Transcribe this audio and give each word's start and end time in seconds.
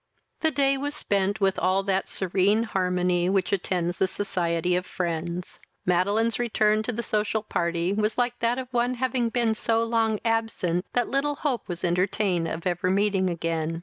The 0.39 0.49
day 0.49 0.77
was 0.79 0.95
spent 0.95 1.39
with 1.39 1.59
all 1.59 1.83
that 1.83 2.07
serene 2.07 2.63
harmony 2.63 3.29
which 3.29 3.53
attends 3.53 3.99
the 3.99 4.07
society 4.07 4.75
of 4.75 4.83
friends. 4.87 5.59
Madeline's 5.85 6.39
return 6.39 6.81
to 6.81 6.91
the 6.91 7.03
social 7.03 7.43
party 7.43 7.93
was 7.93 8.17
like 8.17 8.39
that 8.39 8.57
of 8.57 8.67
one 8.73 8.95
having 8.95 9.29
been 9.29 9.53
so 9.53 9.83
long 9.83 10.19
absent, 10.25 10.87
that 10.93 11.07
little 11.09 11.35
hope 11.35 11.67
was 11.67 11.83
entertained 11.83 12.47
of 12.47 12.65
ever 12.65 12.89
meeting 12.89 13.29
again. 13.29 13.79